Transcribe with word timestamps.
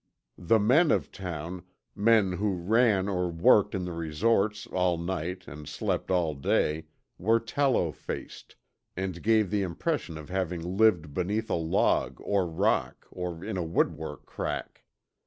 The 0.39 0.57
men 0.57 0.89
of 0.89 1.11
town, 1.11 1.61
men 1.95 2.31
who 2.31 2.55
ran 2.55 3.07
or 3.07 3.29
worked 3.29 3.75
in 3.75 3.85
the 3.85 3.91
resorts 3.93 4.65
all 4.65 4.97
night 4.97 5.47
and 5.47 5.69
slept 5.69 6.09
all 6.09 6.33
day, 6.33 6.85
were 7.19 7.39
tallow 7.39 7.91
faced, 7.91 8.55
and 8.97 9.21
gave 9.21 9.51
the 9.51 9.61
impression 9.61 10.17
of 10.17 10.29
having 10.29 10.75
lived 10.75 11.13
beneath 11.13 11.51
a 11.51 11.53
log 11.53 12.19
or 12.23 12.47
rock 12.47 13.05
or 13.11 13.45
in 13.45 13.57
a 13.57 13.63
woodwork 13.63 14.25
crack. 14.25 14.85